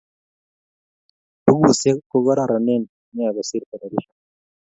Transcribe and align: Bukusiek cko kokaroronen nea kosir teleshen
Bukusiek 1.43 1.97
cko 2.03 2.11
kokaroronen 2.23 2.83
nea 3.15 3.35
kosir 3.35 3.63
teleshen 3.69 4.17